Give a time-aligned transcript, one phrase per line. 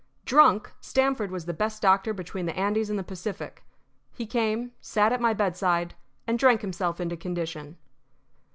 [0.25, 3.63] Drunk, Stamford was the best doctor between the Andes and the Pacific.
[4.11, 5.93] He came, sat at my bedside,
[6.25, 7.77] and drank himself into condition.